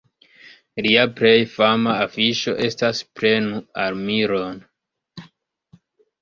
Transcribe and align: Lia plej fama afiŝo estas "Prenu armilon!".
Lia 0.85 1.01
plej 1.19 1.33
fama 1.55 1.93
afiŝo 2.05 2.55
estas 2.69 3.03
"Prenu 3.21 3.61
armilon!". 3.85 4.59